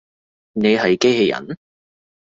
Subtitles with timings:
[0.53, 1.55] 你係機器人？